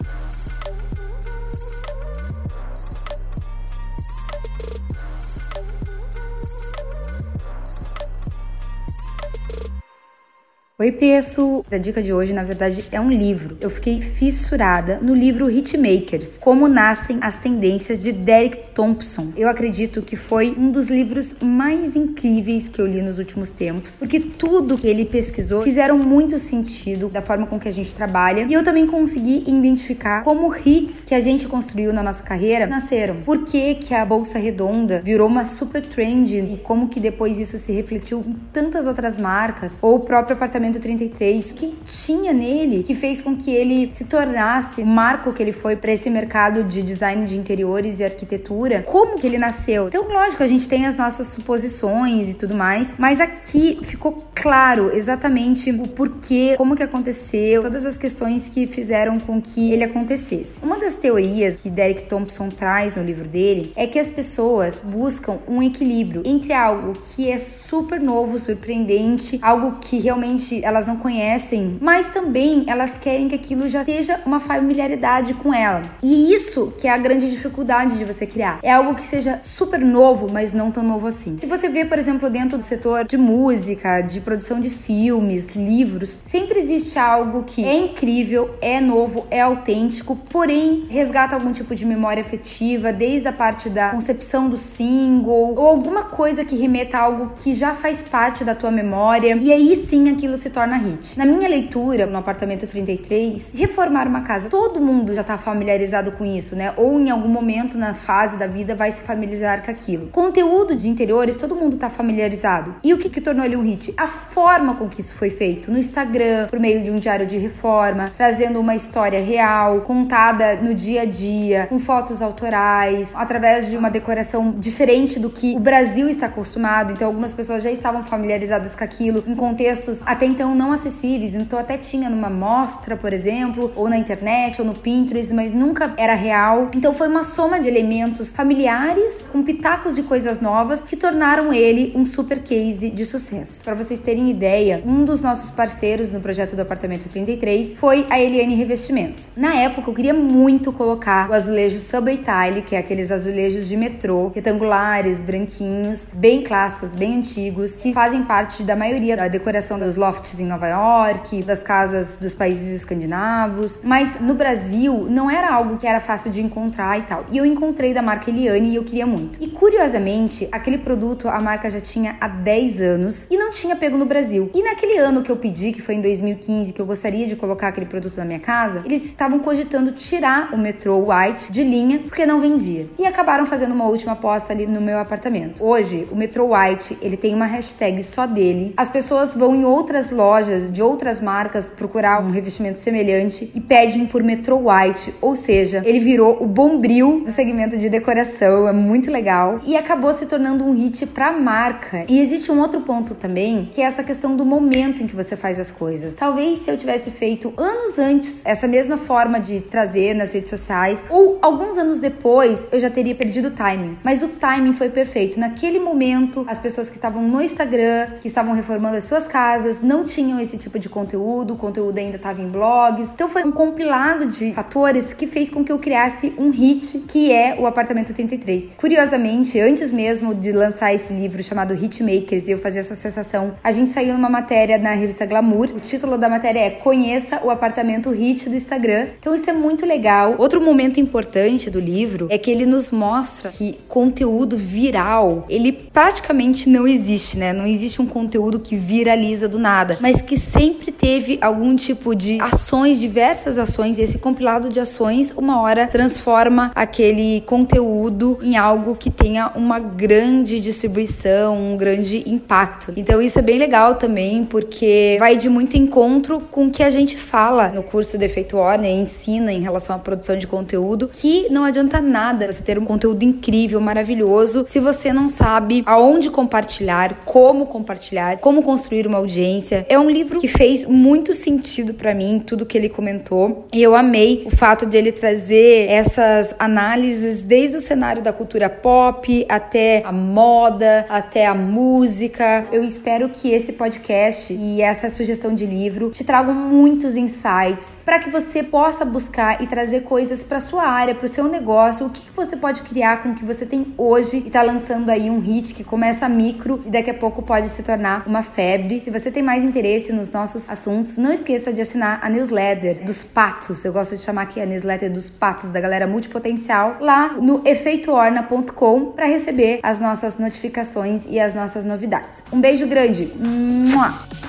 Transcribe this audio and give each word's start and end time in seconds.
Oi, 10.81 10.93
Peço! 10.93 11.65
A 11.69 11.77
dica 11.77 12.01
de 12.01 12.13
hoje, 12.13 12.31
na 12.31 12.41
verdade, 12.41 12.85
é 12.89 13.01
um 13.01 13.11
livro. 13.11 13.57
Eu 13.59 13.69
fiquei 13.69 13.99
fissurada 13.99 14.97
no 15.01 15.13
livro 15.13 15.51
Hitmakers, 15.51 16.37
Como 16.37 16.69
Nascem 16.69 17.17
as 17.19 17.37
Tendências 17.37 18.01
de 18.01 18.13
Derek 18.13 18.69
Thompson. 18.69 19.33
Eu 19.35 19.49
acredito 19.49 20.01
que 20.01 20.15
foi 20.15 20.55
um 20.57 20.71
dos 20.71 20.87
livros 20.87 21.35
mais 21.41 21.97
incríveis 21.97 22.69
que 22.69 22.79
eu 22.79 22.87
li 22.87 23.01
nos 23.01 23.19
últimos 23.19 23.49
tempos, 23.49 23.99
porque 23.99 24.21
tudo 24.21 24.77
que 24.77 24.87
ele 24.87 25.03
pesquisou 25.03 25.63
fizeram 25.63 25.97
muito 25.97 26.39
sentido 26.39 27.09
da 27.09 27.21
forma 27.21 27.45
com 27.45 27.59
que 27.59 27.67
a 27.67 27.73
gente 27.73 27.93
trabalha, 27.93 28.47
e 28.47 28.53
eu 28.53 28.63
também 28.63 28.87
consegui 28.87 29.43
identificar 29.47 30.23
como 30.23 30.55
hits 30.55 31.03
que 31.03 31.13
a 31.13 31.19
gente 31.19 31.45
construiu 31.45 31.91
na 31.91 32.01
nossa 32.01 32.23
carreira 32.23 32.65
nasceram. 32.65 33.17
Por 33.25 33.43
que 33.43 33.75
que 33.75 33.93
a 33.93 34.05
Bolsa 34.05 34.39
Redonda 34.39 35.01
virou 35.03 35.27
uma 35.27 35.43
super 35.43 35.85
trend 35.85 36.37
e 36.37 36.57
como 36.63 36.87
que 36.87 37.01
depois 37.01 37.37
isso 37.37 37.57
se 37.57 37.73
refletiu 37.73 38.23
em 38.25 38.33
tantas 38.53 38.87
outras 38.87 39.17
marcas, 39.17 39.77
ou 39.81 39.95
o 39.95 39.99
próprio 39.99 40.37
apartamento 40.37 40.68
33, 40.77 41.53
que 41.53 41.73
tinha 41.85 42.33
nele 42.33 42.83
que 42.83 42.93
fez 42.93 43.21
com 43.21 43.37
que 43.37 43.49
ele 43.49 43.87
se 43.87 44.03
tornasse 44.03 44.81
o 44.81 44.85
marco 44.85 45.31
que 45.31 45.41
ele 45.41 45.53
foi 45.53 45.77
para 45.77 45.93
esse 45.93 46.09
mercado 46.09 46.65
de 46.65 46.81
design 46.81 47.25
de 47.25 47.37
interiores 47.37 48.01
e 48.01 48.03
arquitetura. 48.03 48.83
Como 48.83 49.17
que 49.17 49.25
ele 49.25 49.37
nasceu? 49.37 49.87
Então, 49.87 50.03
lógico, 50.03 50.43
a 50.43 50.47
gente 50.47 50.67
tem 50.67 50.85
as 50.85 50.97
nossas 50.97 51.27
suposições 51.27 52.29
e 52.29 52.33
tudo 52.33 52.53
mais, 52.53 52.93
mas 52.97 53.21
aqui 53.21 53.79
ficou 53.83 54.17
claro 54.35 54.91
exatamente 54.93 55.71
o 55.71 55.87
porquê, 55.87 56.55
como 56.57 56.75
que 56.75 56.83
aconteceu, 56.83 57.61
todas 57.61 57.85
as 57.85 57.97
questões 57.97 58.49
que 58.49 58.67
fizeram 58.67 59.19
com 59.19 59.41
que 59.41 59.71
ele 59.71 59.83
acontecesse. 59.83 60.59
Uma 60.61 60.77
das 60.77 60.95
teorias 60.95 61.55
que 61.57 61.69
Derek 61.69 62.03
Thompson 62.03 62.49
traz 62.49 62.97
no 62.97 63.03
livro 63.03 63.27
dele 63.27 63.71
é 63.75 63.87
que 63.87 63.99
as 63.99 64.09
pessoas 64.09 64.81
buscam 64.83 65.39
um 65.47 65.61
equilíbrio 65.61 66.23
entre 66.25 66.51
algo 66.53 66.93
que 66.93 67.29
é 67.29 67.37
super 67.37 68.01
novo, 68.01 68.37
surpreendente, 68.39 69.39
algo 69.41 69.79
que 69.79 69.99
realmente 69.99 70.58
elas 70.63 70.87
não 70.87 70.97
conhecem, 70.97 71.77
mas 71.81 72.07
também 72.07 72.65
elas 72.67 72.97
querem 72.97 73.27
que 73.27 73.35
aquilo 73.35 73.67
já 73.67 73.83
seja 73.83 74.19
uma 74.25 74.39
familiaridade 74.39 75.33
com 75.33 75.53
ela. 75.53 75.83
E 76.01 76.33
isso 76.33 76.73
que 76.77 76.87
é 76.87 76.91
a 76.91 76.97
grande 76.97 77.29
dificuldade 77.29 77.97
de 77.97 78.05
você 78.05 78.25
criar. 78.25 78.59
É 78.63 78.71
algo 78.71 78.95
que 78.95 79.01
seja 79.01 79.39
super 79.39 79.79
novo, 79.79 80.29
mas 80.31 80.53
não 80.53 80.71
tão 80.71 80.83
novo 80.83 81.07
assim. 81.07 81.37
Se 81.39 81.45
você 81.45 81.67
vê, 81.69 81.85
por 81.85 81.97
exemplo, 81.97 82.29
dentro 82.29 82.57
do 82.57 82.63
setor 82.63 83.05
de 83.05 83.17
música, 83.17 84.01
de 84.01 84.21
produção 84.21 84.59
de 84.59 84.69
filmes, 84.69 85.47
livros, 85.55 86.19
sempre 86.23 86.59
existe 86.59 86.97
algo 86.97 87.43
que 87.43 87.63
é 87.63 87.75
incrível, 87.75 88.55
é 88.61 88.79
novo, 88.79 89.25
é 89.29 89.41
autêntico, 89.41 90.15
porém 90.29 90.85
resgata 90.89 91.35
algum 91.35 91.51
tipo 91.51 91.75
de 91.75 91.85
memória 91.85 92.21
afetiva, 92.21 92.91
desde 92.91 93.27
a 93.27 93.33
parte 93.33 93.69
da 93.69 93.89
concepção 93.89 94.49
do 94.49 94.57
single 94.57 95.55
ou 95.55 95.67
alguma 95.67 96.03
coisa 96.03 96.45
que 96.45 96.55
remeta 96.55 96.97
a 96.97 97.01
algo 97.01 97.31
que 97.35 97.53
já 97.53 97.73
faz 97.73 98.01
parte 98.01 98.43
da 98.43 98.55
tua 98.55 98.71
memória. 98.71 99.35
E 99.35 99.51
aí 99.51 99.75
sim 99.75 100.09
aquilo 100.09 100.37
se 100.37 100.48
torna 100.49 100.77
hit. 100.77 101.17
Na 101.17 101.25
minha 101.25 101.47
leitura, 101.47 102.05
no 102.05 102.17
apartamento 102.17 102.67
33, 102.67 103.51
reformar 103.53 104.07
uma 104.07 104.21
casa, 104.21 104.49
todo 104.49 104.79
mundo 104.79 105.13
já 105.13 105.23
tá 105.23 105.37
familiarizado 105.37 106.11
com 106.11 106.25
isso, 106.25 106.55
né? 106.55 106.73
Ou 106.77 106.99
em 106.99 107.09
algum 107.09 107.29
momento 107.29 107.77
na 107.77 107.93
fase 107.93 108.37
da 108.37 108.47
vida 108.47 108.75
vai 108.75 108.91
se 108.91 109.01
familiarizar 109.01 109.63
com 109.63 109.71
aquilo. 109.71 110.07
Conteúdo 110.07 110.75
de 110.75 110.89
interiores, 110.89 111.37
todo 111.37 111.55
mundo 111.55 111.77
tá 111.77 111.89
familiarizado. 111.89 112.75
E 112.83 112.93
o 112.93 112.97
que, 112.97 113.09
que 113.09 113.21
tornou 113.21 113.45
ele 113.45 113.55
um 113.55 113.61
hit? 113.61 113.93
A 113.97 114.07
forma 114.07 114.75
com 114.75 114.87
que 114.87 115.01
isso 115.01 115.15
foi 115.15 115.29
feito. 115.29 115.71
No 115.71 115.77
Instagram, 115.77 116.47
por 116.47 116.59
meio 116.59 116.83
de 116.83 116.91
um 116.91 116.97
diário 116.97 117.25
de 117.25 117.37
reforma, 117.37 118.11
trazendo 118.15 118.59
uma 118.59 118.75
história 118.75 119.21
real, 119.21 119.81
contada 119.81 120.55
no 120.55 120.73
dia 120.73 121.01
a 121.01 121.05
dia, 121.05 121.67
com 121.67 121.79
fotos 121.79 122.21
autorais, 122.21 123.13
através 123.15 123.69
de 123.69 123.77
uma 123.77 123.89
decoração 123.89 124.51
diferente 124.57 125.19
do 125.19 125.29
que 125.29 125.55
o 125.55 125.59
Brasil 125.59 126.07
está 126.09 126.27
acostumado. 126.27 126.91
Então, 126.91 127.07
algumas 127.07 127.33
pessoas 127.33 127.63
já 127.63 127.71
estavam 127.71 128.03
familiarizadas 128.03 128.75
com 128.75 128.83
aquilo 128.83 129.23
em 129.27 129.35
contextos 129.35 130.01
até 130.05 130.25
então 130.29 130.55
não 130.55 130.71
acessíveis. 130.71 131.35
Então, 131.35 131.57
até 131.59 131.77
tinha 131.77 132.09
numa 132.09 132.29
mostra, 132.29 132.95
por 132.95 133.11
exemplo, 133.11 133.71
ou 133.75 133.89
na 133.89 133.97
internet, 133.97 134.61
ou 134.61 134.67
no 134.67 134.73
Pinterest, 134.73 135.33
mas 135.33 135.51
nunca 135.51 135.93
era 135.97 136.13
real. 136.13 136.69
Então, 136.73 136.93
foi 136.93 137.07
uma 137.07 137.23
soma 137.23 137.59
de 137.59 137.67
elementos 137.67 138.31
familiares 138.31 139.23
com 139.31 139.43
pitacos 139.43 139.95
de 139.95 140.03
coisas 140.03 140.39
novas 140.39 140.83
que 140.83 140.95
tornaram 140.95 141.51
ele 141.51 141.91
um 141.95 142.05
super 142.05 142.39
case 142.39 142.89
de 142.89 143.05
sucesso. 143.05 143.63
Para 143.63 143.73
vocês 143.73 143.99
terem 143.99 144.29
ideia, 144.29 144.81
um 144.85 145.03
dos 145.03 145.21
nossos 145.21 145.49
parceiros 145.49 146.13
no 146.13 146.19
projeto 146.19 146.55
do 146.55 146.61
apartamento 146.61 147.09
33 147.09 147.75
foi 147.75 148.05
a 148.09 148.19
Eliane 148.19 148.55
Revestimentos. 148.55 149.31
Na 149.35 149.55
época, 149.55 149.89
eu 149.89 149.93
queria 149.93 150.13
muito 150.13 150.71
colocar 150.71 151.29
o 151.29 151.33
azulejo 151.33 151.79
Subway 151.79 152.17
Tile, 152.17 152.61
que 152.61 152.75
é 152.75 152.79
aqueles 152.79 153.11
azulejos 153.11 153.67
de 153.67 153.75
metrô, 153.75 154.31
retangulares, 154.33 155.21
branquinhos, 155.21 156.05
bem 156.13 156.43
clássicos, 156.43 156.93
bem 156.93 157.17
antigos, 157.17 157.75
que 157.75 157.93
fazem 157.93 158.23
parte 158.23 158.63
da 158.63 158.75
maioria 158.75 159.17
da 159.17 159.27
decoração 159.27 159.79
dos 159.79 159.95
lofts 159.95 160.18
em 160.39 160.45
Nova 160.45 160.67
York, 160.67 161.43
das 161.43 161.63
casas 161.63 162.17
dos 162.17 162.33
países 162.33 162.67
escandinavos. 162.69 163.79
Mas 163.83 164.19
no 164.19 164.33
Brasil 164.33 165.07
não 165.09 165.29
era 165.29 165.53
algo 165.53 165.77
que 165.77 165.87
era 165.87 165.99
fácil 165.99 166.31
de 166.31 166.41
encontrar 166.41 166.99
e 166.99 167.03
tal. 167.03 167.25
E 167.31 167.37
eu 167.37 167.45
encontrei 167.45 167.93
da 167.93 168.01
marca 168.01 168.29
Eliane 168.29 168.71
e 168.71 168.75
eu 168.75 168.83
queria 168.83 169.05
muito. 169.05 169.41
E 169.41 169.47
curiosamente, 169.47 170.47
aquele 170.51 170.77
produto 170.77 171.29
a 171.29 171.39
marca 171.39 171.69
já 171.69 171.79
tinha 171.79 172.17
há 172.19 172.27
10 172.27 172.81
anos 172.81 173.29
e 173.31 173.37
não 173.37 173.51
tinha 173.51 173.75
pego 173.75 173.97
no 173.97 174.05
Brasil. 174.05 174.49
E 174.53 174.61
naquele 174.61 174.97
ano 174.97 175.23
que 175.23 175.31
eu 175.31 175.37
pedi, 175.37 175.71
que 175.71 175.81
foi 175.81 175.95
em 175.95 176.01
2015, 176.01 176.73
que 176.73 176.81
eu 176.81 176.85
gostaria 176.85 177.27
de 177.27 177.35
colocar 177.35 177.69
aquele 177.69 177.85
produto 177.85 178.17
na 178.17 178.25
minha 178.25 178.39
casa, 178.39 178.81
eles 178.85 179.05
estavam 179.05 179.39
cogitando 179.39 179.91
tirar 179.91 180.53
o 180.53 180.57
metrô 180.57 181.09
White 181.09 181.51
de 181.51 181.63
linha 181.63 181.99
porque 181.99 182.25
não 182.25 182.41
vendia. 182.41 182.87
E 182.97 183.05
acabaram 183.05 183.45
fazendo 183.45 183.73
uma 183.73 183.85
última 183.85 184.13
aposta 184.13 184.53
ali 184.53 184.65
no 184.65 184.81
meu 184.81 184.99
apartamento. 184.99 185.63
Hoje, 185.63 186.07
o 186.11 186.15
metrô 186.15 186.53
White, 186.53 186.97
ele 187.01 187.17
tem 187.17 187.33
uma 187.33 187.45
hashtag 187.45 188.03
só 188.03 188.25
dele. 188.25 188.73
As 188.75 188.89
pessoas 188.89 189.35
vão 189.35 189.55
em 189.55 189.65
outras 189.65 190.08
lojas 190.11 190.71
de 190.71 190.81
outras 190.81 191.21
marcas 191.21 191.69
procurar 191.69 192.21
um 192.21 192.31
revestimento 192.31 192.79
semelhante 192.79 193.51
e 193.53 193.59
pedem 193.59 194.05
por 194.05 194.23
metrô 194.23 194.69
White, 194.69 195.13
ou 195.21 195.35
seja, 195.35 195.81
ele 195.85 195.99
virou 195.99 196.41
o 196.41 196.45
bombril 196.45 197.23
do 197.25 197.31
segmento 197.31 197.77
de 197.77 197.89
decoração, 197.89 198.67
é 198.67 198.73
muito 198.73 199.11
legal 199.11 199.59
e 199.65 199.75
acabou 199.75 200.13
se 200.13 200.25
tornando 200.25 200.63
um 200.63 200.73
hit 200.73 201.05
para 201.07 201.31
marca. 201.31 202.05
E 202.07 202.19
existe 202.19 202.51
um 202.51 202.59
outro 202.59 202.81
ponto 202.81 203.15
também, 203.15 203.69
que 203.71 203.81
é 203.81 203.85
essa 203.85 204.03
questão 204.03 204.35
do 204.35 204.45
momento 204.45 205.03
em 205.03 205.07
que 205.07 205.15
você 205.15 205.35
faz 205.35 205.59
as 205.59 205.71
coisas. 205.71 206.13
Talvez 206.13 206.59
se 206.59 206.71
eu 206.71 206.77
tivesse 206.77 207.11
feito 207.11 207.53
anos 207.57 207.97
antes 207.97 208.41
essa 208.45 208.67
mesma 208.67 208.97
forma 208.97 209.39
de 209.39 209.59
trazer 209.59 210.13
nas 210.13 210.33
redes 210.33 210.49
sociais, 210.49 211.03
ou 211.09 211.39
alguns 211.41 211.77
anos 211.77 211.99
depois, 211.99 212.67
eu 212.71 212.79
já 212.79 212.89
teria 212.89 213.15
perdido 213.15 213.49
o 213.49 213.51
timing. 213.51 213.97
Mas 214.03 214.21
o 214.21 214.27
timing 214.27 214.73
foi 214.73 214.89
perfeito. 214.89 215.39
Naquele 215.39 215.79
momento, 215.79 216.45
as 216.47 216.59
pessoas 216.59 216.89
que 216.89 216.95
estavam 216.95 217.21
no 217.23 217.41
Instagram, 217.41 218.07
que 218.21 218.27
estavam 218.27 218.53
reformando 218.53 218.97
as 218.97 219.03
suas 219.03 219.27
casas, 219.27 219.81
não 219.81 219.98
tinham 220.03 220.39
esse 220.39 220.57
tipo 220.57 220.77
de 220.79 220.89
conteúdo, 220.89 221.53
o 221.53 221.57
conteúdo 221.57 221.97
ainda 221.97 222.17
estava 222.17 222.41
em 222.41 222.49
blogs. 222.49 223.11
Então 223.13 223.29
foi 223.29 223.43
um 223.43 223.51
compilado 223.51 224.25
de 224.25 224.53
fatores 224.53 225.13
que 225.13 225.27
fez 225.27 225.49
com 225.49 225.63
que 225.63 225.71
eu 225.71 225.79
criasse 225.79 226.33
um 226.37 226.49
hit, 226.49 226.99
que 227.07 227.31
é 227.31 227.55
o 227.59 227.65
Apartamento 227.65 228.13
33. 228.13 228.71
Curiosamente, 228.77 229.59
antes 229.59 229.91
mesmo 229.91 230.33
de 230.33 230.51
lançar 230.51 230.93
esse 230.93 231.13
livro 231.13 231.41
chamado 231.43 231.73
Hitmakers 231.73 232.47
e 232.47 232.51
eu 232.51 232.57
fazer 232.57 232.79
essa 232.79 232.93
associação, 232.93 233.53
a 233.63 233.71
gente 233.71 233.89
saiu 233.89 234.13
numa 234.13 234.29
matéria 234.29 234.77
na 234.77 234.93
revista 234.93 235.25
Glamour. 235.25 235.69
O 235.75 235.79
título 235.79 236.17
da 236.17 236.29
matéria 236.29 236.59
é 236.59 236.69
Conheça 236.69 237.41
o 237.43 237.49
apartamento 237.49 238.09
hit 238.11 238.49
do 238.49 238.55
Instagram. 238.55 239.07
Então 239.19 239.33
isso 239.35 239.49
é 239.49 239.53
muito 239.53 239.85
legal. 239.85 240.35
Outro 240.37 240.61
momento 240.61 240.99
importante 240.99 241.69
do 241.69 241.79
livro 241.79 242.27
é 242.29 242.37
que 242.37 242.51
ele 242.51 242.65
nos 242.65 242.91
mostra 242.91 243.49
que 243.49 243.77
conteúdo 243.87 244.57
viral, 244.57 245.45
ele 245.49 245.71
praticamente 245.71 246.69
não 246.69 246.87
existe, 246.87 247.37
né? 247.37 247.53
Não 247.53 247.65
existe 247.65 248.01
um 248.01 248.05
conteúdo 248.05 248.59
que 248.59 248.75
viraliza 248.75 249.47
do 249.47 249.59
nada, 249.59 249.88
mas 249.99 250.21
que 250.21 250.37
sempre 250.37 250.91
teve 250.91 251.37
algum 251.41 251.75
tipo 251.75 252.15
de 252.15 252.39
ações, 252.41 252.99
diversas 252.99 253.57
ações, 253.57 253.97
e 253.97 254.01
esse 254.01 254.17
compilado 254.17 254.69
de 254.69 254.79
ações, 254.79 255.33
uma 255.35 255.61
hora 255.61 255.87
transforma 255.87 256.71
aquele 256.75 257.41
conteúdo 257.41 258.39
em 258.41 258.57
algo 258.57 258.95
que 258.95 259.09
tenha 259.09 259.51
uma 259.55 259.79
grande 259.79 260.59
distribuição, 260.59 261.57
um 261.57 261.77
grande 261.77 262.23
impacto. 262.29 262.93
Então 262.95 263.21
isso 263.21 263.39
é 263.39 263.41
bem 263.41 263.57
legal 263.57 263.95
também, 263.95 264.45
porque 264.45 265.15
vai 265.19 265.37
de 265.37 265.49
muito 265.49 265.77
encontro 265.77 266.39
com 266.51 266.67
o 266.67 266.71
que 266.71 266.83
a 266.83 266.89
gente 266.89 267.17
fala 267.17 267.69
no 267.69 267.83
curso 267.83 268.17
do 268.17 268.23
Efeito 268.23 268.57
Warner, 268.57 268.91
ensina 268.91 269.51
em 269.51 269.61
relação 269.61 269.95
à 269.95 269.99
produção 269.99 270.37
de 270.37 270.47
conteúdo, 270.47 271.09
que 271.11 271.47
não 271.49 271.63
adianta 271.63 272.01
nada 272.01 272.51
você 272.51 272.63
ter 272.63 272.77
um 272.77 272.85
conteúdo 272.85 273.23
incrível, 273.23 273.79
maravilhoso, 273.79 274.65
se 274.67 274.79
você 274.79 275.13
não 275.13 275.29
sabe 275.29 275.83
aonde 275.85 276.29
compartilhar, 276.29 277.21
como 277.25 277.65
compartilhar, 277.65 278.37
como 278.37 278.63
construir 278.63 279.07
uma 279.07 279.17
audiência, 279.17 279.78
É 279.87 279.97
um 279.99 280.09
livro 280.09 280.39
que 280.39 280.47
fez 280.47 280.85
muito 280.85 281.33
sentido 281.33 281.93
para 281.93 282.13
mim, 282.13 282.41
tudo 282.45 282.65
que 282.65 282.77
ele 282.77 282.89
comentou. 282.89 283.67
E 283.73 283.81
eu 283.81 283.95
amei 283.95 284.43
o 284.45 284.49
fato 284.49 284.85
de 284.85 284.97
ele 284.97 285.11
trazer 285.11 285.89
essas 285.89 286.55
análises 286.59 287.41
desde 287.41 287.77
o 287.77 287.81
cenário 287.81 288.21
da 288.21 288.33
cultura 288.33 288.69
pop 288.69 289.45
até 289.47 290.01
a 290.05 290.11
moda, 290.11 291.05
até 291.09 291.45
a 291.45 291.53
música. 291.53 292.65
Eu 292.71 292.83
espero 292.83 293.29
que 293.29 293.51
esse 293.51 293.73
podcast 293.73 294.53
e 294.53 294.81
essa 294.81 295.09
sugestão 295.09 295.53
de 295.53 295.65
livro 295.65 296.09
te 296.11 296.23
tragam 296.23 296.53
muitos 296.53 297.15
insights 297.15 297.95
para 298.05 298.19
que 298.19 298.29
você 298.29 298.63
possa 298.63 299.05
buscar 299.05 299.61
e 299.61 299.67
trazer 299.67 300.01
coisas 300.01 300.43
para 300.43 300.59
sua 300.59 300.83
área, 300.83 301.15
para 301.15 301.25
o 301.25 301.29
seu 301.29 301.47
negócio, 301.47 302.05
o 302.05 302.09
que 302.09 302.29
você 302.35 302.55
pode 302.55 302.81
criar 302.81 303.23
com 303.23 303.29
o 303.29 303.35
que 303.35 303.45
você 303.45 303.65
tem 303.65 303.93
hoje 303.97 304.37
e 304.45 304.49
tá 304.49 304.61
lançando 304.61 305.09
aí 305.09 305.29
um 305.29 305.39
hit 305.39 305.73
que 305.73 305.83
começa 305.83 306.27
micro 306.29 306.81
e 306.85 306.89
daqui 306.89 307.09
a 307.09 307.13
pouco 307.13 307.41
pode 307.41 307.69
se 307.69 307.83
tornar 307.83 308.23
uma 308.25 308.43
febre. 308.43 309.01
Se 309.03 309.11
você 309.11 309.31
tem 309.31 309.43
mais 309.43 309.63
interesse 309.69 310.11
nos 310.11 310.31
nossos 310.31 310.69
assuntos, 310.69 311.17
não 311.17 311.31
esqueça 311.31 311.71
de 311.71 311.81
assinar 311.81 312.19
a 312.21 312.29
newsletter 312.29 313.05
dos 313.05 313.23
patos. 313.23 313.85
Eu 313.85 313.93
gosto 313.93 314.17
de 314.17 314.21
chamar 314.21 314.43
aqui 314.43 314.59
a 314.59 314.65
newsletter 314.65 315.11
dos 315.11 315.29
patos 315.29 315.69
da 315.69 315.79
galera 315.79 316.07
multipotencial 316.07 316.97
lá 316.99 317.33
no 317.33 317.61
efeitoorna.com 317.65 319.11
para 319.11 319.25
receber 319.25 319.79
as 319.83 320.01
nossas 320.01 320.37
notificações 320.37 321.25
e 321.29 321.39
as 321.39 321.53
nossas 321.53 321.85
novidades. 321.85 322.43
Um 322.51 322.59
beijo 322.59 322.87
grande. 322.87 323.31
Mua! 323.37 324.48